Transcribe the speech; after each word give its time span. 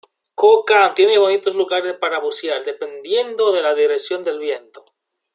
Ko 0.33 0.63
Kham 0.65 0.95
tiene 0.95 1.19
bonitos 1.19 1.53
lugares 1.53 1.93
para 1.93 2.19
bucear, 2.19 2.63
dependiendo 2.65 3.51
de 3.51 3.61
la 3.61 3.75
dirección 3.75 4.23
del 4.23 4.39
viento. 4.39 4.83